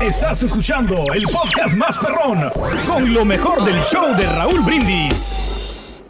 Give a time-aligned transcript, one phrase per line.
[0.00, 2.50] Estás escuchando el podcast más perrón
[2.86, 6.02] con lo mejor del show de Raúl Brindis.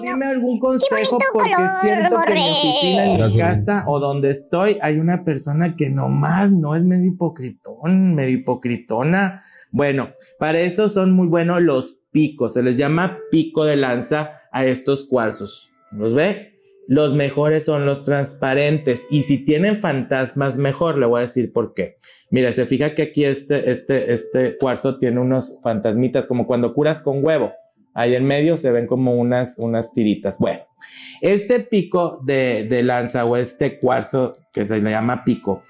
[0.00, 4.78] Dime algún consejo porque siento que en mi oficina, en mi casa o donde estoy
[4.80, 9.42] hay una persona que nomás no es medio hipocritón, medio hipocritona.
[9.70, 12.54] Bueno, para eso son muy buenos los picos.
[12.54, 15.70] Se les llama pico de lanza a estos cuarzos.
[15.90, 16.57] ¿Los ve?
[16.88, 21.74] Los mejores son los transparentes y si tienen fantasmas mejor, le voy a decir por
[21.74, 21.98] qué.
[22.30, 27.02] Mira, se fija que aquí este, este, este cuarzo tiene unos fantasmitas como cuando curas
[27.02, 27.52] con huevo.
[27.92, 30.38] Ahí en medio se ven como unas, unas tiritas.
[30.38, 30.60] Bueno,
[31.20, 35.64] este pico de, de lanza o este cuarzo que se le llama pico,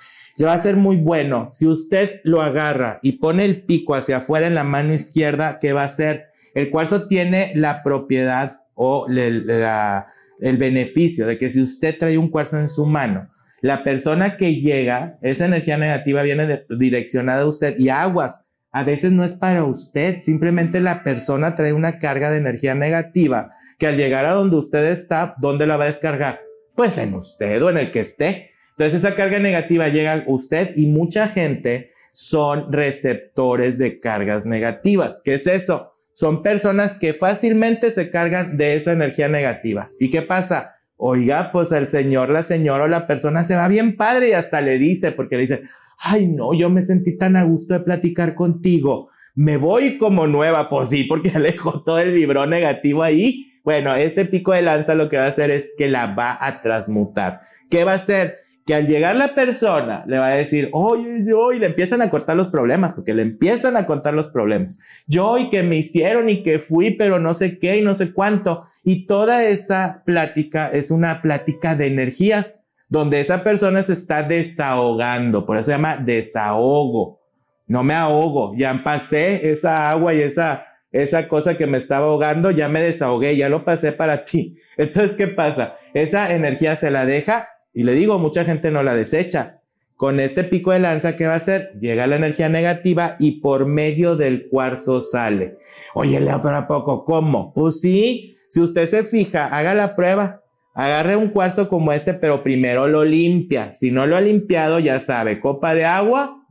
[0.45, 1.49] va a ser muy bueno.
[1.51, 5.73] Si usted lo agarra y pone el pico hacia afuera en la mano izquierda, ¿qué
[5.73, 6.29] va a hacer?
[6.55, 10.07] El cuarzo tiene la propiedad o la
[10.41, 14.57] el beneficio de que si usted trae un cuarzo en su mano, la persona que
[14.57, 18.47] llega, esa energía negativa viene direccionada a usted y aguas.
[18.71, 23.53] A veces no es para usted, simplemente la persona trae una carga de energía negativa
[23.79, 26.41] que al llegar a donde usted está, ¿dónde la va a descargar?
[26.75, 28.51] Pues en usted o en el que esté.
[28.71, 35.21] Entonces esa carga negativa llega a usted y mucha gente son receptores de cargas negativas.
[35.25, 35.95] ¿Qué es eso?
[36.19, 39.93] Son personas que fácilmente se cargan de esa energía negativa.
[40.01, 40.75] ¿Y qué pasa?
[40.97, 44.61] Oiga, pues el señor, la señora o la persona se va bien padre y hasta
[44.61, 45.63] le dice, porque le dice,
[45.97, 49.11] ay no, yo me sentí tan a gusto de platicar contigo.
[49.37, 53.53] Me voy como nueva, pues sí, porque alejo todo el libro negativo ahí.
[53.63, 56.61] Bueno, este pico de lanza lo que va a hacer es que la va a
[56.61, 57.43] transmutar.
[57.71, 58.39] ¿Qué va a hacer?
[58.69, 62.11] Que al llegar la persona le va a decir, oye, yo, y le empiezan a
[62.11, 64.79] cortar los problemas, porque le empiezan a contar los problemas.
[65.07, 68.13] Yo, y que me hicieron, y que fui, pero no sé qué, y no sé
[68.13, 68.67] cuánto.
[68.85, 75.47] Y toda esa plática es una plática de energías, donde esa persona se está desahogando,
[75.47, 77.23] por eso se llama desahogo.
[77.69, 82.51] No me ahogo, ya pasé esa agua y esa, esa cosa que me estaba ahogando,
[82.51, 84.59] ya me desahogué, ya lo pasé para ti.
[84.77, 85.77] Entonces, ¿qué pasa?
[85.95, 89.61] Esa energía se la deja y le digo, mucha gente no la desecha.
[89.95, 91.71] Con este pico de lanza, ¿qué va a hacer?
[91.79, 95.59] Llega la energía negativa y por medio del cuarzo sale.
[95.95, 97.55] Oye, Leo, pero ¿a poco cómo?
[97.55, 100.43] Pues sí, si usted se fija, haga la prueba.
[100.75, 103.73] Agarre un cuarzo como este, pero primero lo limpia.
[103.75, 106.49] Si no lo ha limpiado, ya sabe, copa de agua,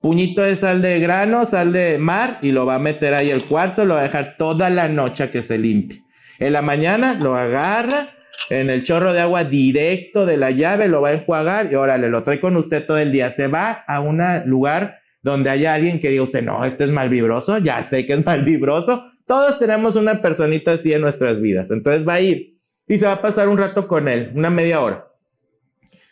[0.00, 3.44] puñito de sal de grano, sal de mar, y lo va a meter ahí el
[3.44, 6.02] cuarzo, lo va a dejar toda la noche que se limpie.
[6.38, 8.08] En la mañana lo agarra,
[8.50, 12.08] en el chorro de agua directo de la llave, lo va a enjuagar y órale,
[12.08, 13.30] lo trae con usted todo el día.
[13.30, 17.08] Se va a un lugar donde haya alguien que diga usted, no, este es mal
[17.08, 19.04] vibroso, ya sé que es mal vibroso.
[19.26, 21.70] Todos tenemos una personita así en nuestras vidas.
[21.70, 22.58] Entonces va a ir
[22.88, 25.08] y se va a pasar un rato con él, una media hora.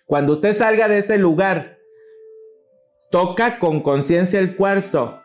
[0.06, 1.78] Cuando usted salga de ese lugar,
[3.10, 5.20] toca con conciencia el cuarzo.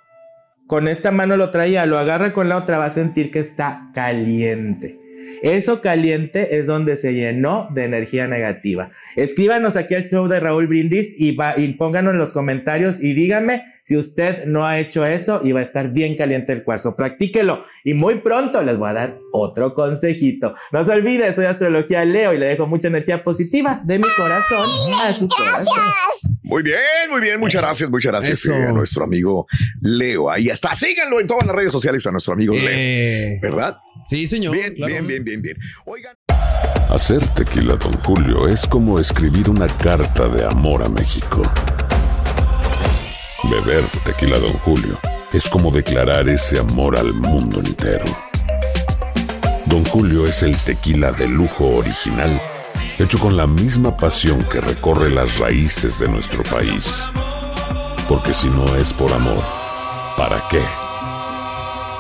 [0.68, 3.92] Con esta mano lo traía, lo agarra con la otra, va a sentir que está
[3.94, 5.00] caliente.
[5.42, 8.90] Eso caliente es donde se llenó de energía negativa.
[9.16, 13.14] Escríbanos aquí al show de Raúl Brindis y, va, y pónganos en los comentarios y
[13.14, 16.96] díganme si usted no ha hecho eso y va a estar bien caliente el cuarzo.
[16.96, 20.56] Practíquelo y muy pronto les voy a dar otro consejito.
[20.72, 24.68] No se olvide, soy Astrología Leo y le dejo mucha energía positiva de mi corazón
[25.04, 25.84] a su corazón.
[26.42, 26.80] Muy bien,
[27.12, 27.40] muy bien.
[27.40, 29.46] Muchas gracias, muchas gracias a nuestro amigo
[29.82, 30.32] Leo.
[30.32, 30.74] Ahí está.
[30.74, 32.70] Síganlo en todas las redes sociales a nuestro amigo Leo.
[32.72, 33.40] Eh.
[33.40, 33.78] ¿Verdad?
[34.06, 34.54] Sí, señor.
[34.54, 35.58] Bien, bien, bien, bien, bien.
[35.86, 36.16] Oigan.
[36.90, 41.42] Hacer tequila, don Julio, es como escribir una carta de amor a México.
[43.50, 45.00] Beber tequila, don Julio,
[45.34, 48.06] es como declarar ese amor al mundo entero.
[49.66, 52.40] Don Julio es el tequila de lujo original,
[53.00, 57.10] hecho con la misma pasión que recorre las raíces de nuestro país.
[58.08, 59.44] Porque si no es por amor,
[60.16, 60.62] ¿para qué?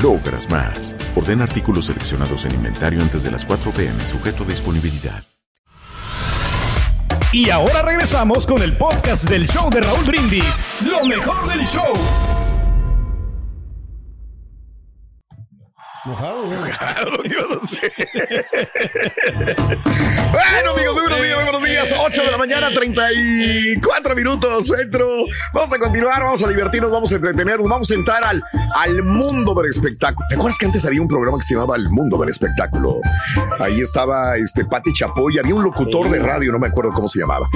[0.00, 0.94] logras más.
[1.16, 5.24] Orden artículos seleccionados en inventario antes de las 4 pm, sujeto a disponibilidad.
[7.32, 12.31] Y ahora regresamos con el podcast del show de Raúl Brindis, lo mejor del show.
[16.04, 16.58] Mojado, güey.
[16.58, 17.78] Mojado, yo no sé.
[20.32, 21.94] bueno, amigos, muy buenos días, muy buenos días.
[21.96, 25.26] 8 de la mañana, 34 minutos centro.
[25.54, 28.42] Vamos a continuar, vamos a divertirnos, vamos a entretenernos, vamos a entrar al,
[28.74, 30.26] al mundo del espectáculo.
[30.28, 32.96] ¿Te acuerdas que antes había un programa que se llamaba El Mundo del Espectáculo?
[33.60, 37.20] Ahí estaba este Pati Chapoy, había un locutor de radio, no me acuerdo cómo se
[37.20, 37.48] llamaba.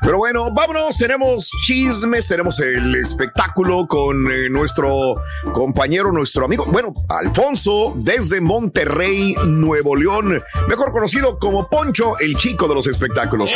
[0.00, 5.16] Pero bueno, vámonos, tenemos chismes, tenemos el espectáculo con eh, nuestro
[5.52, 12.68] compañero, nuestro amigo, bueno, Alfonso desde Monterrey, Nuevo León, mejor conocido como Poncho, el chico
[12.68, 13.52] de los espectáculos.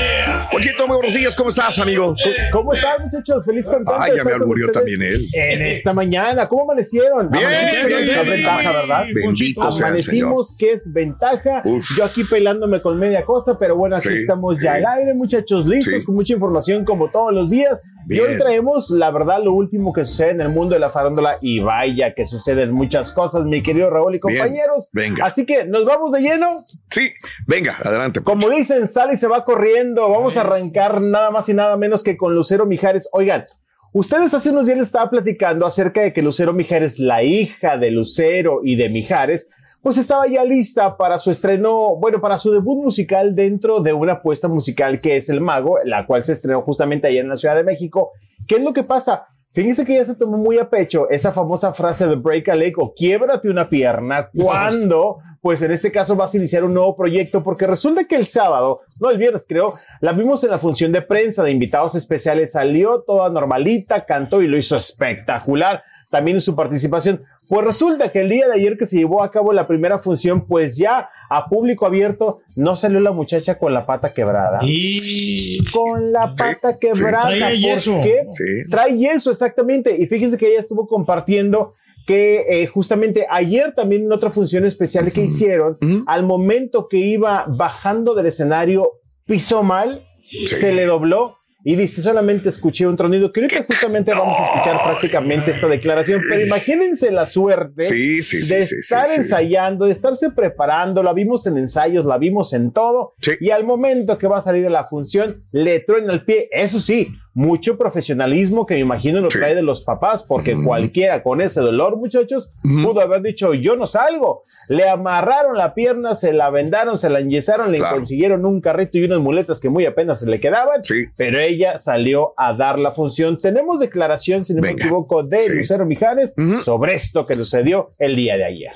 [0.50, 2.14] Ponchito, muy buenos días, ¿cómo estás, amigo?
[2.52, 3.44] ¿Cómo están, muchachos?
[3.44, 3.94] Feliz contento.
[3.99, 5.26] Ay, ya me murió también él.
[5.34, 7.31] En esta mañana, ¿cómo amanecieron?
[7.31, 7.44] Bien,
[7.88, 9.05] bien, bien, ventaja, ¿verdad?
[9.14, 11.62] Bendito sea Amanecimos, que es ventaja.
[11.96, 14.84] Yo aquí pelándome con media cosa, pero bueno, aquí Sí, estamos ya sí.
[14.84, 16.05] al aire, muchachos, listos, Sí.
[16.05, 17.79] con mucha información como todos los días.
[18.08, 21.38] Y hoy traemos, la verdad, lo último que sucede en el mundo de la farándula
[21.41, 24.38] y vaya que suceden muchas cosas, mi querido Raúl y Bien.
[24.38, 24.91] compañeros.
[24.93, 25.26] Venga.
[25.26, 26.55] Así que nos vamos de lleno.
[26.91, 27.11] Sí,
[27.47, 28.20] venga, adelante.
[28.20, 30.08] Como dicen, sale y se va corriendo.
[30.08, 33.08] Vamos a arrancar nada más y nada menos que con Lucero Mijares.
[33.12, 33.44] Oigan,
[33.93, 37.91] ustedes hace unos días les estaba platicando acerca de que Lucero Mijares, la hija de
[37.91, 39.50] Lucero y de Mijares,
[39.86, 44.14] pues estaba ya lista para su estreno, bueno, para su debut musical dentro de una
[44.14, 47.54] apuesta musical que es El Mago, la cual se estrenó justamente allá en la Ciudad
[47.54, 48.10] de México.
[48.48, 49.28] ¿Qué es lo que pasa?
[49.52, 52.76] Fíjense que ya se tomó muy a pecho esa famosa frase de break a leg
[52.80, 57.44] o quiebrate una pierna cuando, pues en este caso vas a iniciar un nuevo proyecto
[57.44, 61.02] porque resulta que el sábado, no el viernes creo, la vimos en la función de
[61.02, 67.23] prensa de invitados especiales, salió toda normalita, cantó y lo hizo espectacular también su participación.
[67.49, 70.47] Pues resulta que el día de ayer que se llevó a cabo la primera función,
[70.47, 74.61] pues ya a público abierto, no salió la muchacha con la pata quebrada.
[74.62, 77.26] Y Con la pata quebrada.
[77.29, 78.00] Traía ¿Por yeso.
[78.03, 78.26] qué?
[78.32, 78.70] Sí.
[78.70, 79.97] Trae yeso, exactamente.
[79.99, 81.75] Y fíjense que ella estuvo compartiendo
[82.06, 85.76] que eh, justamente ayer también en otra función especial que hicieron,
[86.06, 88.93] al momento que iba bajando del escenario,
[89.25, 90.06] pisó mal,
[90.47, 91.37] se le dobló.
[91.68, 96.22] Y dice, solamente escuché un tronido, que ahorita justamente vamos a escuchar prácticamente esta declaración,
[96.30, 101.44] pero imagínense la suerte Sí, sí, sí, de estar ensayando, de estarse preparando, la vimos
[101.48, 104.84] en ensayos, la vimos en todo, y al momento que va a salir a la
[104.84, 109.38] función, le truena el pie, eso sí, mucho profesionalismo que me imagino lo Sí.
[109.38, 113.86] trae de los papás, porque cualquiera con ese dolor, muchachos, pudo haber dicho, yo no
[113.86, 114.42] salgo.
[114.70, 117.96] Le amarraron la pierna, se la vendaron, se la enyesaron, le Claro.
[117.96, 121.04] consiguieron un carrito y unas muletas que muy apenas se le quedaban, Sí.
[121.18, 123.36] pero ella salió a dar la función.
[123.38, 125.52] Tenemos declaración, si no me equivoco, de Sí.
[125.52, 128.72] Lucero Mijares sobre esto que sucedió el día de ayer.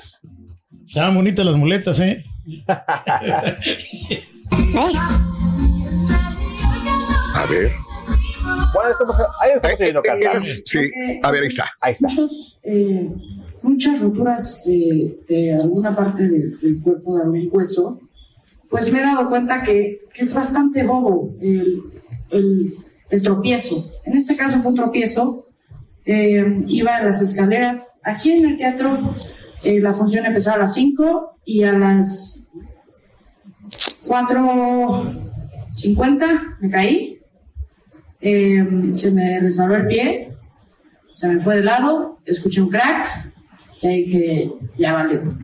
[0.87, 2.23] estaban bonitas las muletas, ¿eh?
[7.33, 7.71] A ver.
[8.73, 10.35] Bueno, estamos, ahí estamos Eh, oyendo eh, cantar.
[10.37, 10.79] ese es- sí,
[11.23, 11.71] a ver, ahí está.
[11.81, 12.07] Ahí está.
[12.07, 13.09] muchos, eh,
[13.61, 17.99] muchas roturas de, de alguna parte de- del cuerpo, de algún hueso,
[18.69, 21.81] pues me he dado cuenta que, que es bastante bobo el,
[22.31, 22.73] el-
[23.09, 23.75] el tropiezo.
[24.05, 25.45] En este caso fue un tropiezo.
[26.03, 27.93] eh, iba a las escaleras.
[28.03, 29.13] Aquí en el teatro
[29.63, 32.49] eh, la función empezaba a las 5 y a las
[34.07, 37.20] 4.50 me caí.
[38.21, 38.63] Eh,
[38.93, 40.31] se me resbaló el pie
[41.11, 43.31] se me fue de lado, escuché un crack
[43.81, 45.37] y ahí dije, ya valió.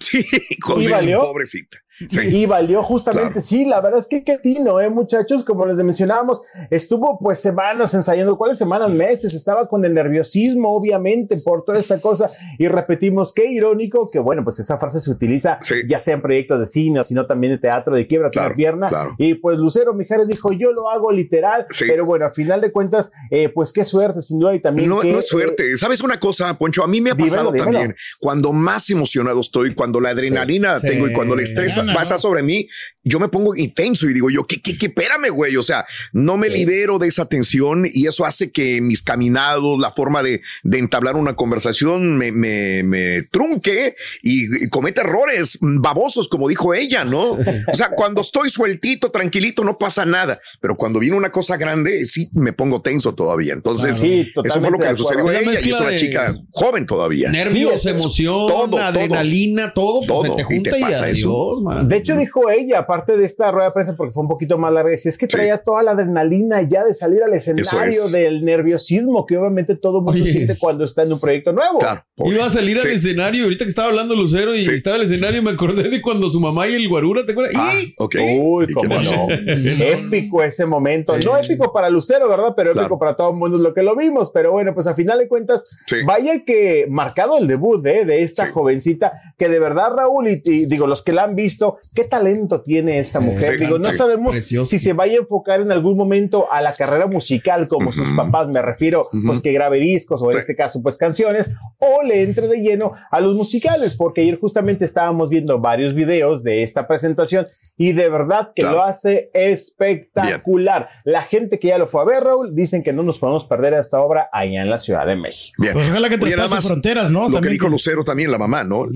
[0.00, 0.24] Sí,
[0.60, 1.20] con ¿Y eso, valió?
[1.20, 1.78] pobrecita.
[2.08, 2.20] Sí.
[2.42, 3.40] Y valió justamente, Claro.
[3.40, 5.44] sí, la verdad es que qué tino, ¿eh, muchachos?
[5.44, 8.90] Como les mencionábamos, estuvo pues semanas ensayando, ¿cuáles semanas?
[8.90, 14.18] Meses, estaba con el nerviosismo, obviamente, por toda esta cosa, y repetimos, qué irónico, que
[14.18, 15.76] bueno, pues esa frase se utiliza Sí.
[15.88, 18.88] ya sea en proyectos de cine, sino también de teatro, de quiebra Claro, la pierna,
[18.88, 19.14] claro.
[19.18, 21.84] y pues Lucero Mijares dijo, yo lo hago literal, Sí.
[21.88, 25.00] pero bueno, a final de cuentas, eh, pues qué suerte, sin duda, y también No,
[25.00, 25.76] qué, no es eh, suerte.
[25.76, 26.84] ¿Sabes una cosa, Poncho?
[26.84, 27.72] A mí me ha dímelo, pasado dímelo.
[27.72, 27.96] también.
[28.20, 32.42] Cuando más emocionado estoy, cuando la adrenalina la tengo y cuando el estrés, pasa, sobre
[32.42, 32.68] mí,
[33.04, 34.86] yo me pongo intenso y digo yo, ¿qué, qué, qué?
[34.86, 35.56] Espérame, güey.
[35.56, 39.92] O sea, no me libero de esa tensión y eso hace que mis caminados, la
[39.92, 46.28] forma de, de entablar una conversación me, me, me trunque y, y cometa errores babosos,
[46.28, 47.32] como dijo ella, ¿no?
[47.32, 50.40] O sea, cuando estoy sueltito, tranquilito, no pasa nada.
[50.60, 53.52] Pero cuando viene una cosa grande, sí me pongo tenso todavía.
[53.52, 56.86] Entonces, Sí, eso fue lo que sucedió a ella y es una de chica joven
[56.86, 57.30] todavía.
[57.30, 58.78] Nervios, Sí, emoción, todo, todo.
[58.82, 61.60] adrenalina, todo, pues se te y junta te y, pasa eso.
[61.62, 61.75] man.
[61.84, 64.72] De hecho, dijo ella, aparte de esta rueda de prensa, porque fue un poquito más
[64.72, 68.12] larga, decía, es que traía toda la adrenalina ya de salir al escenario, es.
[68.12, 70.32] del nerviosismo que obviamente todo mundo Oye.
[70.32, 71.80] siente cuando está en un proyecto nuevo.
[72.16, 75.50] Iba a salir al escenario, ahorita que estaba hablando Lucero y estaba el escenario, me
[75.50, 77.54] acordé de cuando su mamá y el guarura, ¿te acuerdas?
[77.54, 77.94] ¡Y!
[77.98, 79.26] Uy, cómo no.
[79.30, 81.16] épico ese momento.
[81.18, 82.54] No épico para Lucero, ¿verdad?
[82.56, 84.30] Pero épico para todo el mundo es lo que lo vimos.
[84.30, 85.66] Pero bueno, pues a final de cuentas,
[86.06, 88.04] vaya que marcado el debut ¿eh?
[88.04, 91.65] de esta jovencita, que de verdad, Raúl, y, y digo, los que la han visto,
[91.94, 93.58] qué talento tiene esta mujer.
[93.58, 94.70] sí, digo, no sabemos Precioso.
[94.70, 98.48] si se vaya a enfocar en algún momento a la carrera musical como sus papás,
[98.48, 102.48] me refiero, pues que grabe discos o en este caso, pues canciones, o le entre
[102.48, 107.46] de lleno a los musicales, porque ayer justamente estábamos viendo varios videos de esta presentación
[107.76, 110.88] y de verdad que lo hace espectacular.
[111.04, 113.74] La gente que ya lo fue a ver, Raúl, dicen que no nos podemos perder
[113.74, 115.60] esta obra allá en la Ciudad de México.
[115.62, 115.74] Bien.
[115.74, 117.20] Pues ojalá que Oye, traspase nada más, fronteras, ¿no?
[117.22, 118.86] Lo que También dijo que- Lucero también, la mamá, ¿no?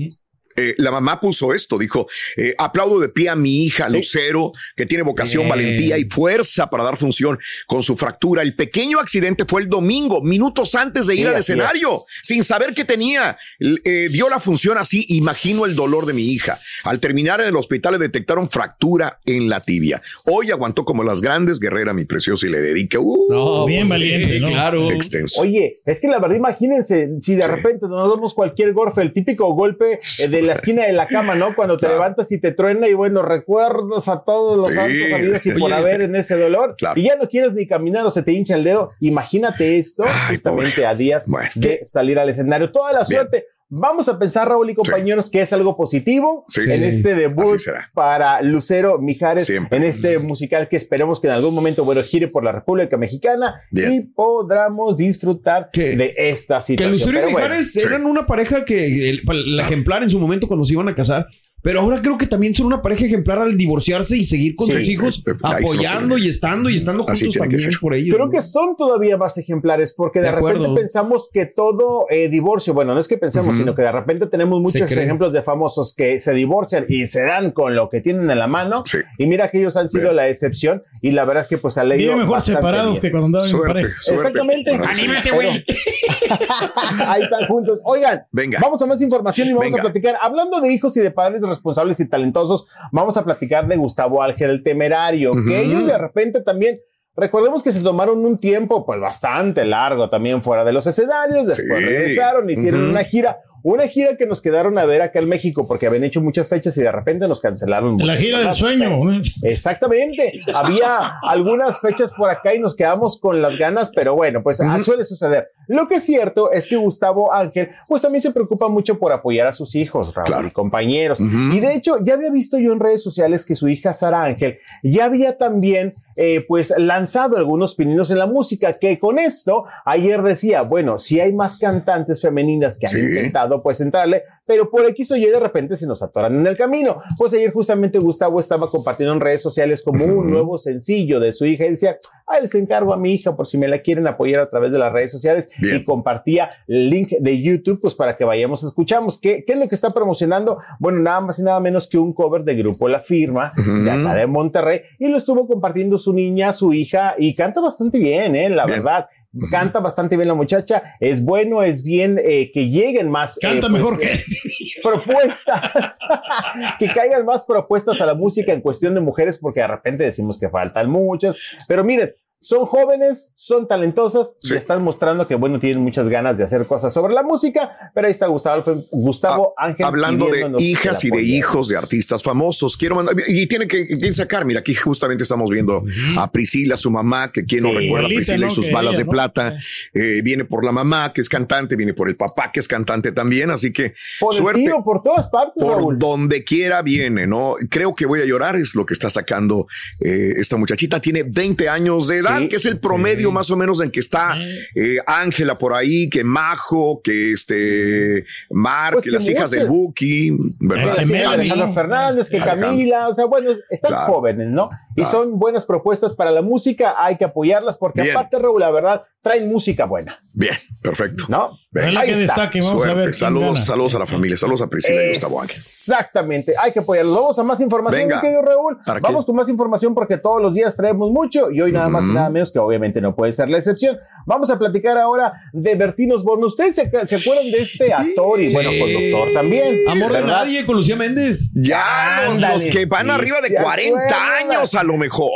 [0.55, 4.85] Eh, la mamá puso esto, dijo, eh, aplaudo de pie a mi hija Lucero, que
[4.85, 5.49] tiene vocación, Bien.
[5.49, 8.41] valentía y fuerza para dar función con su fractura.
[8.41, 12.73] El pequeño accidente fue el domingo, minutos antes de ir Sí, al escenario, sin saber
[12.73, 13.37] qué tenía.
[13.59, 16.57] L- eh, dio la función así, imagino el dolor de mi hija.
[16.85, 20.01] Al terminar en el hospital le detectaron fractura en la tibia.
[20.25, 22.99] Hoy aguantó como las grandes, guerrera, mi preciosa, y le dedica.
[22.99, 24.39] uh, No, Bien pues, valiente.
[24.39, 24.89] Claro.
[24.91, 25.41] Extenso.
[25.41, 29.53] Oye, es que la verdad, imagínense, si de repente nos damos cualquier golpe, el típico
[29.53, 31.55] golpe eh, de la esquina de la cama, ¿no?
[31.55, 31.95] Cuando te Claro.
[31.95, 34.75] levantas y te truena y bueno, recuerdas a todos los Sí.
[34.75, 36.99] santos habidos y por haber en ese dolor Claro.
[36.99, 38.89] y ya no quieres ni caminar o se te hincha el dedo.
[38.99, 41.49] Imagínate esto Ay, justamente a días Bueno.
[41.55, 42.71] de salir al escenario.
[42.71, 43.07] Toda la Bien.
[43.21, 43.45] suerte.
[43.73, 46.59] Vamos a pensar, Raúl y compañeros, que es algo positivo Sí.
[46.69, 47.57] en este debut
[47.93, 49.77] para Lucero Mijares Siempre.
[49.77, 53.61] en este musical que esperemos que en algún momento, bueno, gire por la República Mexicana
[53.71, 53.91] Bien.
[53.93, 56.91] y podamos disfrutar Que- de esta Que situación.
[56.91, 57.79] Lucero y Pero bueno, Mijares sí.
[57.79, 59.21] eran una pareja que el,
[59.55, 61.27] la ejemplar en su momento cuando se iban a casar.
[61.63, 64.73] Pero ahora creo que también son una pareja ejemplar al divorciarse y seguir con Sí,
[64.73, 68.15] sus hijos es- sí no apoyando y estando y estando juntos también por ellos.
[68.15, 68.31] Creo ¿no?
[68.31, 72.93] que son todavía más ejemplares porque de, De repente pensamos que todo eh, divorcio, bueno,
[72.93, 76.33] no es que pensemos, sino que de repente tenemos muchos ejemplos de famosos que se
[76.33, 78.83] divorcian y se dan con lo que tienen en la mano.
[78.85, 78.97] Sí.
[79.17, 80.15] Y mira que ellos han sido Bien.
[80.15, 83.01] la excepción y la verdad es que pues ha leído Viven mejor separados bien.
[83.01, 83.89] que cuando andaban en pareja.
[83.99, 84.13] suerte.
[84.27, 84.71] Exactamente.
[84.71, 85.63] Anímate, güey.
[87.05, 87.79] Ahí están juntos.
[87.83, 88.59] Oigan, Venga.
[88.61, 89.79] vamos a más información y vamos Venga.
[89.79, 90.15] a platicar.
[90.21, 94.49] Hablando de hijos y de padres responsables y talentosos, vamos a platicar de Gustavo Ángel
[94.49, 96.79] el Temerario, que ellos de repente también.
[97.15, 101.79] Recordemos que se tomaron un tiempo, pues bastante largo también fuera de los escenarios, después
[101.79, 101.85] Sí.
[101.85, 105.87] regresaron, hicieron una gira, una gira que nos quedaron a ver acá en México porque
[105.87, 107.97] habían hecho muchas fechas y de repente nos cancelaron.
[107.99, 108.99] La gira del sueño.
[109.43, 110.41] Exactamente.
[110.53, 114.79] Había algunas fechas por acá y nos quedamos con las ganas, pero bueno, pues ah,
[114.83, 115.49] suele suceder.
[115.67, 119.47] Lo que es cierto es que Gustavo Ángel, pues también se preocupa mucho por apoyar
[119.47, 120.47] a sus hijos, Raúl, Claro.
[120.47, 121.19] y compañeros.
[121.19, 121.53] Ujú.
[121.53, 124.57] Y de hecho, ya había visto yo en redes sociales que su hija Sara Ángel
[124.83, 130.21] ya había también, eh, pues, lanzado algunos pininos en la música, que con esto ayer
[130.21, 132.99] decía, bueno, si hay más cantantes femeninas que han Sí.
[132.99, 136.55] intentado, pues, entrarle, pero por X o Y de repente se nos atoran en el
[136.55, 137.01] camino.
[137.17, 141.45] Pues ayer justamente Gustavo estaba compartiendo en redes sociales como un nuevo sencillo de su
[141.45, 144.41] hija y decía, ah, les encargo a mi hija por si me la quieren apoyar
[144.41, 145.77] a través de las redes sociales Bien.
[145.77, 149.19] y compartía el link de YouTube pues para que vayamos, escuchamos.
[149.19, 150.59] ¿Qué, ¿Qué es lo que está promocionando?
[150.79, 154.13] Bueno, nada más y nada menos que un cover de grupo La Firma de acá
[154.15, 158.49] de Monterrey y lo estuvo compartiendo su niña, su hija y canta bastante bien, ¿eh?
[158.49, 158.83] La Bien.
[158.83, 159.07] verdad.
[159.49, 163.37] Canta bastante bien la muchacha, es bueno, es bien eh, que lleguen más.
[163.37, 164.23] eh, Canta pues, mejor que eh,
[164.83, 165.97] propuestas,
[166.79, 170.37] que caigan más propuestas a la música en cuestión de mujeres, porque de repente decimos
[170.37, 174.53] que faltan muchas, pero miren, son jóvenes, son talentosas Sí.
[174.53, 178.07] y están mostrando que, bueno, tienen muchas ganas de hacer cosas sobre la música, pero
[178.07, 179.85] ahí está Gustavo, Gustavo Ángel.
[179.85, 183.85] Ah, Hablando de hijas y de hijos de artistas famosos, quiero mandar, y tienen que,
[183.85, 185.83] que sacar, mira, aquí justamente estamos viendo
[186.17, 188.99] a Priscila, su mamá, que quien no recuerda a Priscila y sus que balas ella,
[188.99, 189.11] de ¿no?
[189.11, 189.57] plata,
[189.93, 193.11] eh, viene por la mamá, que es cantante, viene por el papá, que es cantante
[193.11, 194.61] también, así que Por el suerte.
[194.61, 195.99] tío, por todas partes, por Raúl.
[195.99, 197.55] donde quiera viene, ¿no?
[197.69, 199.67] Creo que voy a llorar, es lo que está sacando
[199.99, 200.99] eh, esta muchachita.
[200.99, 202.30] Tiene 20 años de edad.
[202.39, 204.37] Sí, que es el promedio más o menos en que está
[204.75, 209.67] eh, Ángela por ahí, que Majo, que este Mar, Pues que que las hijas del.
[209.67, 210.95] Buki, ¿verdad?
[210.97, 212.67] Que señora Alejandro Fernández, que Alejandro.
[212.69, 214.13] Camila, o sea, bueno, están Claro.
[214.13, 214.69] jóvenes, ¿no?
[214.95, 215.11] Y Claro.
[215.11, 218.15] son buenas propuestas para la música, hay que apoyarlas porque Bien.
[218.15, 221.25] aparte, Raúl, la verdad, traen música buena, Bien, perfecto.
[221.27, 221.57] ¿no?
[221.73, 222.91] Que destaque, vamos Suerte.
[222.91, 223.03] a ver.
[223.11, 225.55] quién Saludos, saludos a la familia, saludos a Priscila y Gustavo Ángel.
[225.57, 227.13] Exactamente, hay que apoyarlos.
[227.15, 228.15] Vamos a más información, Venga.
[228.15, 228.77] mi querido Raúl.
[229.01, 232.13] Vamos con más información porque todos los días traemos mucho y hoy nada más y
[232.13, 233.97] nada menos que obviamente no puede ser la excepción.
[234.25, 236.45] Vamos a platicar ahora de Bertín Osborne.
[236.45, 238.79] ¿Ustedes se, se acuerdan de este actor y bueno, Sí.
[238.79, 239.77] conductor también?
[239.89, 241.51] Amor de nadie con Lucía Méndez.
[241.55, 244.51] Ya, los- Ándale, los que van sí, arriba de se 40 acuerdan.
[244.51, 245.29] años a lo mejor.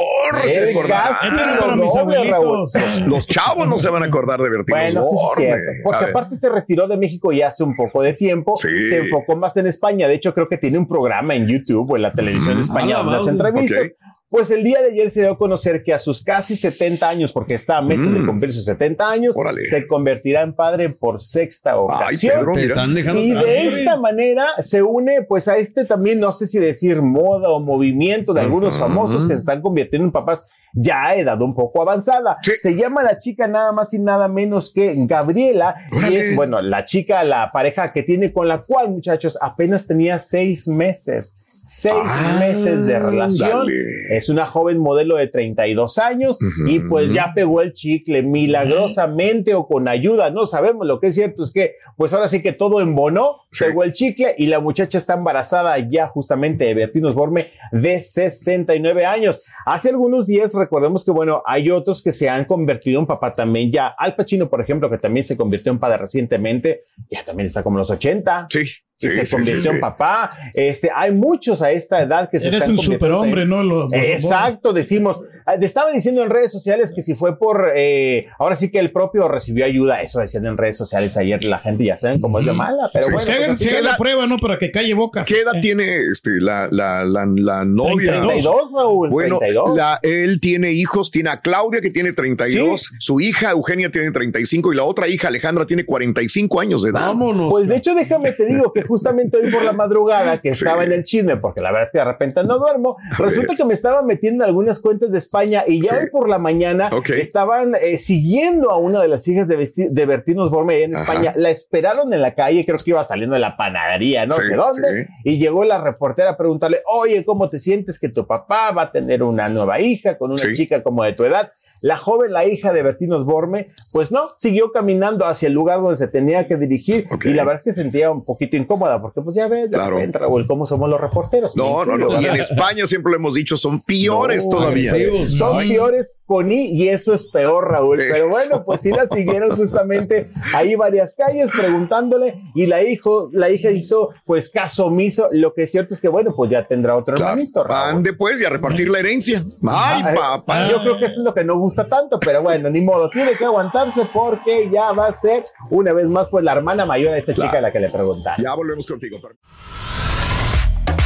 [0.48, 2.34] Se casi Este era lo para mis doble, Raúl.
[2.46, 2.74] abuelitos.
[2.76, 5.48] Los, los chavos no se van a acordar de Bertín Bueno, sí, sí.
[5.48, 6.10] A Porque ver.
[6.10, 8.56] aparte se retiró de México ya hace un poco de tiempo.
[8.56, 8.68] Sí.
[8.90, 10.08] Se enfocó más en España.
[10.08, 12.62] De hecho, creo que tiene un programa en YouTube o en la televisión Mm.
[12.62, 13.32] española, Ah, la unas madre.
[13.32, 13.86] entrevistas.
[13.88, 14.15] Ok.
[14.28, 17.32] Pues el día de ayer se dio a conocer que a sus casi 70 años,
[17.32, 18.26] porque está a meses de Mm.
[18.26, 19.64] cumplir sus 70 años, Órale.
[19.66, 22.40] se convertirá en padre por sexta Ay, ocasión.
[22.40, 26.20] Pedro, Te están dejando Y atrás, de esta manera se une pues a este también,
[26.20, 30.12] no sé si decir moda o movimiento de algunos famosos que se están convirtiendo en
[30.12, 32.38] papás ya a edad un poco avanzada.
[32.42, 32.52] Sí.
[32.58, 35.76] Se llama la chica nada más y nada menos que Gabriela
[36.10, 40.18] y es, bueno, la chica, la pareja que tiene con la cual, muchachos, apenas tenía
[40.20, 41.38] seis meses.
[41.68, 43.68] Seis Ah, meses de relación.
[44.12, 46.68] Es una joven modelo de 32 años Ujú.
[46.70, 50.30] y pues ya pegó el chicle milagrosamente o con ayuda.
[50.30, 50.86] No sabemos.
[50.86, 53.64] Lo que es cierto es que pues ahora sí que todo embonó, Sí.
[53.66, 59.06] pegó el chicle y la muchacha está embarazada ya justamente de Bertín Osborne de 69
[59.06, 59.44] años.
[59.66, 63.72] Hace algunos días recordemos que bueno, hay otros que se han convertido en papá también
[63.72, 63.88] ya.
[63.88, 67.78] Al Pacino, por ejemplo, que también se convirtió en padre recientemente, ya también está como
[67.78, 68.60] los 80 Sí,
[68.96, 70.32] sí, se convirtió sí, en papá.
[70.54, 73.64] Este, hay muchos a esta edad que se Eres están un superhombre, ¿no?
[73.64, 75.22] Lo- lo- Exacto, decimos.
[75.46, 78.80] Ah, te Estaba diciendo en redes sociales que si fue por, eh, ahora sí que
[78.80, 82.40] el propio recibió ayuda, eso decían en redes sociales ayer, la gente ya saben cómo
[82.40, 83.16] es de mala, pero Sí, bueno.
[83.18, 84.38] Pues que hagan, pues la- prueba, ¿no?
[84.38, 85.28] Para que calle bocas.
[85.28, 88.22] ¿Qué edad Eh, tiene este, la, la, la, la novia?
[88.22, 89.78] 32, Raúl, Bueno, 32.
[89.78, 94.74] la- él tiene hijos, tiene a Claudia que tiene 32, su hija Eugenia tiene 35
[94.74, 97.02] y la otra hija Alejandra tiene 45 años de edad.
[97.02, 97.52] Vámonos.
[97.52, 100.64] Pues de hecho, déjame te digo que justamente hoy por la madrugada que Sí.
[100.66, 103.64] estaba en el chisme, porque la verdad es que de repente no duermo, resulta que
[103.66, 105.96] me estaba metiendo en algunas cuentas de España y ya Sí.
[106.02, 110.40] hoy por la mañana estaban eh, siguiendo a una de las hijas de, de Bertín
[110.40, 111.04] Osborne allá en Ajá.
[111.14, 111.34] España.
[111.36, 114.56] La esperaron en la calle, creo que iba saliendo de la panadería, no Sí, sé
[114.56, 118.84] dónde, y llegó la reportera a preguntarle, oye, ¿cómo te sientes que tu papá va
[118.84, 121.52] a tener una nueva hija con una chica como de tu edad?
[121.86, 125.98] La joven, la hija de Bertín Osborne, pues no, siguió caminando hacia el lugar donde
[125.98, 129.36] se tenía que dirigir y la verdad es que sentía un poquito incómoda porque pues
[129.36, 129.98] ya ves, Claro.
[129.98, 131.56] repente, Raúl, cómo somos los reporteros.
[131.56, 132.20] No, no, no.
[132.20, 132.36] Y en.
[132.38, 134.92] España siempre lo hemos dicho, son peores No, todavía.
[134.92, 135.38] agresivos.
[135.38, 135.70] Son Ay.
[135.70, 137.98] peores con I y eso es peor, Raúl.
[138.00, 143.50] Pero bueno, pues sí la siguieron justamente ahí varias calles preguntándole y la hijo, la
[143.52, 145.28] hija hizo pues caso omiso.
[145.32, 147.32] Lo que es cierto es que bueno, pues ya tendrá otro Claro.
[147.34, 147.94] hermanito, Raúl.
[147.96, 149.46] Van después y a repartir la herencia.
[149.68, 150.68] Ay, Ay, papá.
[150.70, 153.32] Yo creo que eso es lo que no gusta tanto, pero bueno, ni modo, tiene
[153.34, 157.20] que aguantarse porque ya va a ser una vez más pues la hermana mayor de
[157.20, 157.50] esta Claro.
[157.50, 158.42] chica a la que le preguntaron.
[158.42, 159.18] Ya volvemos contigo.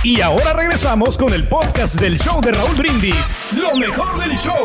[0.03, 3.33] Y ahora regresamos con el podcast del show de Raúl Brindis.
[3.51, 4.63] Lo mejor del show.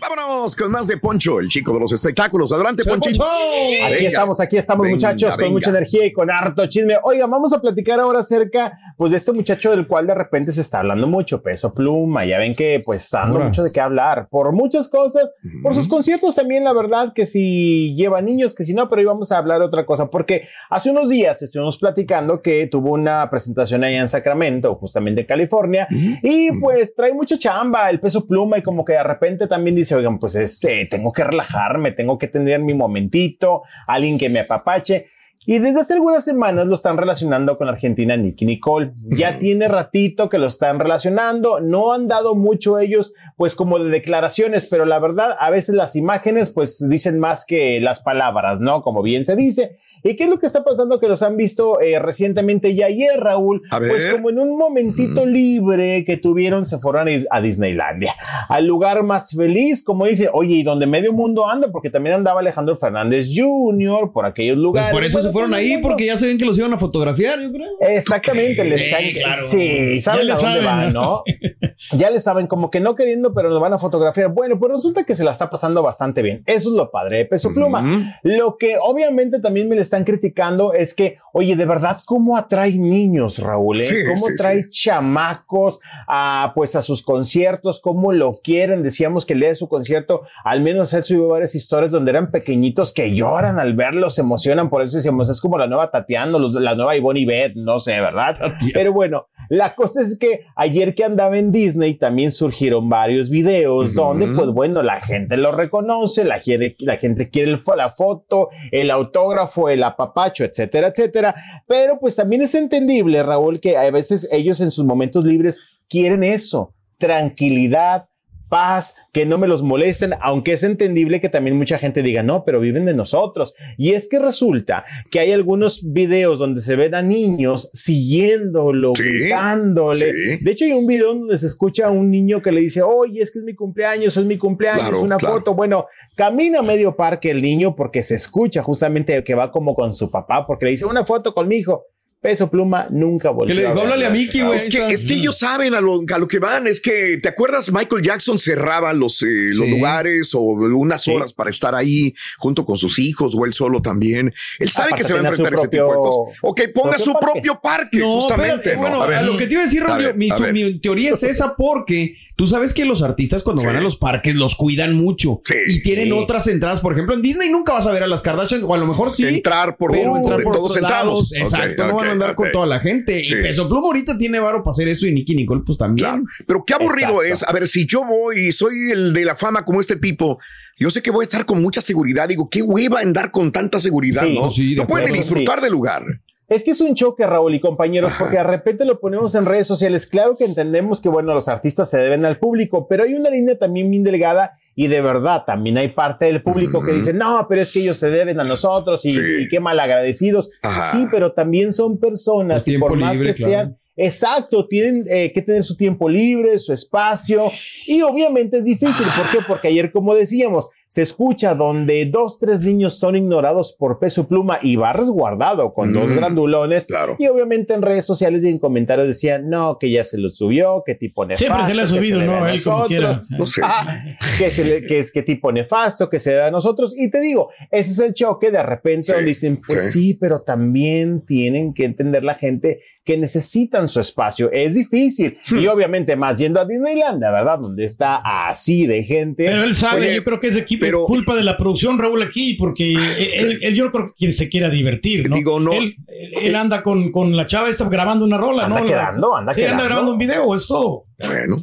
[0.00, 2.52] Vámonos con más de Poncho, el chico de los espectáculos.
[2.52, 3.24] Adelante, Ponchito.
[3.24, 4.08] Aquí Venga.
[4.08, 5.52] estamos, aquí estamos, Venga, muchachos, con venga.
[5.52, 6.96] mucha energía y con harto chisme.
[7.02, 10.60] Oigan, vamos a platicar ahora acerca, pues, de este muchacho del cual de repente se
[10.60, 12.24] está hablando mucho, peso pluma.
[12.24, 15.88] Ya ven que, pues, está dando mucho de qué hablar por muchas cosas, por sus
[15.88, 19.38] conciertos también, la verdad, que si lleva niños, que si no, pero hoy vamos a
[19.38, 24.00] hablar de otra cosa, porque hace unos días estuvimos platicando que tuvo una presentación allá
[24.00, 28.84] en Sacramento, justamente en California, y pues trae mucha chamba, el peso pluma, y como
[28.84, 32.74] que de repente también dice, oigan, pues este, tengo que relajarme, tengo que tener mi
[32.74, 35.08] momentito, alguien que me apapache.
[35.48, 38.92] Y desde hace algunas semanas lo están relacionando con la argentina Nicky Nicole.
[39.04, 41.60] Ya tiene ratito que lo están relacionando.
[41.60, 45.94] No han dado mucho ellos, pues como de declaraciones, pero la verdad, a veces las
[45.94, 48.82] imágenes, pues dicen más que las palabras, ¿no?
[48.82, 49.78] Como bien se dice.
[50.06, 50.98] ¿Y qué es lo que está pasando?
[50.98, 53.62] Que los han visto eh, recientemente y ayer, Raúl.
[53.70, 53.90] A ver.
[53.90, 58.14] Pues como en un momentito libre que tuvieron, se fueron a Disneylandia,
[58.48, 62.40] al lugar más feliz, como dice, oye, y donde medio mundo anda, porque también andaba
[62.40, 64.12] Alejandro Fernández Jr.
[64.12, 64.92] por aquellos Pues lugares.
[64.92, 65.88] por eso Bueno, se fueron el ahí, mundo.
[65.88, 67.66] porque ya se ven que los iban a fotografiar, yo creo.
[67.80, 69.42] Exactamente, les Sí, claro.
[69.44, 71.22] sí, saben Ya a dónde saben, van, ¿no?
[71.98, 74.32] ya le saben como que no queriendo, pero lo van a fotografiar.
[74.32, 76.42] Bueno, pues resulta que se la está pasando bastante bien.
[76.46, 78.16] Eso es lo padre de Peso Pluma.
[78.22, 82.36] Lo que obviamente también me le está están criticando es que, oye, de verdad, ¿cómo
[82.36, 83.80] atrae niños, Raúl?
[83.80, 83.84] eh?
[83.84, 87.80] Sí, ¿Cómo sí, trae chamacos a, pues, a sus conciertos?
[87.80, 88.82] ¿Cómo lo quieren?
[88.82, 92.30] Decíamos que el día de su concierto, al menos él subió varias historias donde eran
[92.30, 96.38] pequeñitos que lloran al verlos, se emocionan, por eso decíamos, es como la nueva Tatiana,
[96.38, 98.36] la nueva Ivonne y Beth, no sé, ¿verdad?
[98.74, 103.94] Pero bueno, la cosa es que ayer que andaba en Disney también surgieron varios videos
[103.94, 108.48] donde, pues bueno, la gente lo reconoce, la, quiere- la gente quiere el la foto,
[108.72, 111.34] el autógrafo, el apapacho, etcétera, etcétera.
[111.66, 116.24] Pero pues también es entendible, Raúl, que a veces ellos en sus momentos libres quieren
[116.24, 118.08] eso, tranquilidad,
[118.48, 122.44] paz, que no me los molesten, aunque es entendible que también mucha gente diga, no,
[122.44, 123.54] pero viven de nosotros.
[123.76, 130.12] Y es que resulta que hay algunos videos donde se ven a niños siguiéndolo, gritándole.
[130.12, 130.44] sí.
[130.44, 133.20] De hecho, hay un video donde se escucha a un niño que le dice, oye,
[133.20, 135.36] es que es mi cumpleaños, es mi cumpleaños, Claro, una claro.
[135.36, 135.54] foto.
[135.54, 139.94] Bueno, camina a medio parque el niño porque se escucha justamente que va como con
[139.94, 141.84] su papá, porque le dice, una foto con mi hijo.
[142.20, 143.54] Peso Pluma nunca volvió.
[143.54, 143.78] le dijo.
[143.80, 144.56] "Háblale a Mickey, güey".
[144.56, 146.66] Es que, es que ellos saben a lo, a lo que van.
[146.66, 147.70] Es que, ¿te acuerdas?
[147.70, 149.70] Michael Jackson cerraba los, eh, los Sí.
[149.70, 151.12] lugares o unas Sí.
[151.14, 154.32] horas para estar ahí junto con sus hijos o él solo también.
[154.58, 156.38] Él sabe Aparte que se va a enfrentar a ese tipo de cosas.
[156.42, 157.26] O que ponga propio su parque.
[157.32, 158.74] propio parque, No, justamente.
[158.76, 159.18] bueno, A ver.
[159.18, 161.54] a lo que te iba a decir, A ver, mi, su- mi teoría es esa
[161.56, 163.66] porque tú sabes que los artistas cuando Sí.
[163.68, 165.54] van a los parques los cuidan mucho Sí.
[165.68, 166.12] y tienen Sí.
[166.12, 166.80] otras entradas.
[166.80, 169.12] Por ejemplo, en Disney nunca vas a ver a las Kardashian, o a lo mejor
[169.12, 169.24] sí.
[169.26, 171.32] Entrar por pero entrar por todos lados.
[171.34, 173.22] Exacto, no van a andar con toda la gente.
[173.24, 173.34] Sí.
[173.34, 176.08] Y Peso Pluma ahorita tiene varo para hacer eso y Nicky Nicole pues también.
[176.08, 177.32] Claro, Pero qué aburrido Exacto.
[177.32, 177.42] es.
[177.48, 180.38] A ver, si yo voy y soy el de la fama como este tipo,
[180.78, 182.28] yo sé que voy a estar con mucha seguridad.
[182.28, 184.50] Digo, qué hueva andar con tanta seguridad, Sí, ¿no?
[184.50, 186.02] sí, no pueden disfrutar del lugar.
[186.48, 189.66] Es que es un choque, Raúl y compañeros, porque de repente lo ponemos en redes
[189.66, 190.06] sociales.
[190.06, 193.58] Claro que entendemos que, bueno, los artistas se deben al público, pero hay una línea
[193.58, 197.62] también bien delgada y de verdad también hay parte del público que dice, no, pero
[197.62, 199.20] es que ellos se deben a nosotros y, Sí.
[199.40, 200.50] y qué mal agradecidos.
[200.62, 200.92] Ajá.
[200.92, 203.50] Sí, pero también son personas y por más que claro.
[203.52, 207.50] sean, exacto, tienen eh, que tener su tiempo libre, su espacio
[207.86, 209.06] y obviamente es difícil.
[209.16, 209.38] ¿Por qué?
[209.48, 214.58] Porque ayer, como decíamos, se escucha donde dos, tres niños son ignorados por peso pluma
[214.62, 216.86] y va resguardado con dos Mm, grandulones.
[216.86, 217.16] claro.
[217.18, 220.82] Y obviamente en redes sociales y en comentarios decían, no, que ya se lo subió,
[220.86, 221.44] que tipo nefasto.
[221.44, 222.44] Siempre se le ha subido, debe ¿no?
[222.46, 223.20] a Él como quiera.
[223.38, 223.60] No sé.
[223.62, 224.04] Ah,
[224.38, 226.94] que, se le- que es que tipo nefasto, que se da a nosotros.
[226.96, 230.14] Y te digo, ese es el choque de repente Sí, donde dicen, pues sí.
[230.18, 234.50] pero también tienen que entender la gente que necesitan su espacio.
[234.50, 235.36] Es difícil.
[235.50, 235.58] Hmm.
[235.58, 237.58] Y obviamente más yendo a Disneyland, ¿verdad?
[237.60, 238.16] Donde está
[238.48, 239.44] así de gente.
[239.46, 242.22] Pero él sabe, Oye, yo creo que es equipo, pero- culpa de la producción, Raúl,
[242.22, 242.92] aquí, porque
[243.36, 245.36] él, él- yo creo que se quiera divertir, ¿no?
[245.36, 245.72] Digo, no.
[245.72, 248.86] Él, anda con, con la chava, está grabando una rola, Anda ¿no?
[248.86, 249.74] quedando, anda sí, quedando.
[249.82, 251.04] anda grabando un video, es todo.
[251.18, 251.62] Bueno.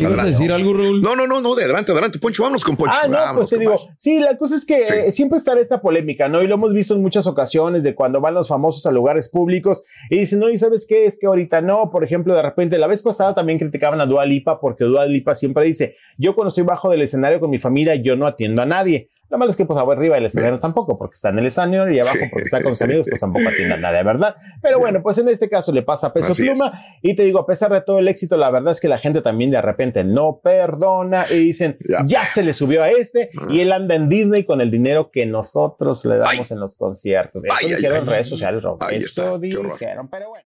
[0.00, 1.00] ¿Te ibas a decir algo, Raúl?
[1.00, 2.18] No, no, no, no, de adelante, adelante.
[2.18, 2.94] Poncho, vámonos con Poncho.
[3.02, 3.88] Ah, no, Vámonos pues te digo, más.
[3.96, 4.94] sí, la cosa es que Sí.
[4.94, 6.42] eh, siempre está esa polémica, ¿no?
[6.42, 9.82] Y lo hemos visto en muchas ocasiones de cuando van los famosos a lugares públicos
[10.10, 11.06] y dicen, no, ¿y sabes qué?
[11.06, 14.24] Es que ahorita no, por ejemplo, de repente, la vez pasada también criticaban a Dua
[14.26, 17.94] Lipa porque Dua Lipa siempre dice, yo cuando estoy bajo del escenario con mi familia,
[17.96, 19.08] yo no atiendo a nadie.
[19.30, 22.00] Lo malo es que pues arriba del escenario tampoco, porque está en el escenario y
[22.00, 22.26] abajo Sí.
[22.30, 24.34] porque está con amigos, pues tampoco atiende a nadie, ¿verdad?
[24.60, 26.58] Pero bueno, pues en este caso le pasa a Peso Así es.
[26.58, 28.98] Pluma y te digo, a pesar de todo el éxito, la verdad es que la
[28.98, 32.02] gente también de repente no perdona y dicen, Ya.
[32.04, 35.26] ya, se le subió a este y él anda en Disney con el dinero que
[35.26, 36.46] nosotros le damos Ay.
[36.50, 37.44] en los conciertos.
[37.44, 38.02] Eso Ay, dijeron ay.
[38.02, 38.82] en redes sociales, Rob.
[38.90, 40.44] Eso dijeron, pero bueno.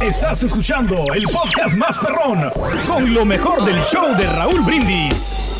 [0.00, 2.50] Estás escuchando el podcast más perrón
[2.86, 5.59] con lo mejor del show de Raúl Brindis.